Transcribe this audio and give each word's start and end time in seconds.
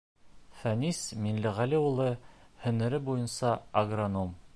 Фәнис 0.61 1.01
Миңлеғәли 1.25 1.81
улы 1.89 2.07
һөнәре 2.65 3.01
буйынса 3.11 3.53
агроном. 3.83 4.35